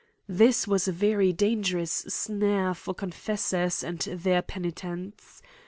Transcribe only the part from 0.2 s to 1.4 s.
This was a very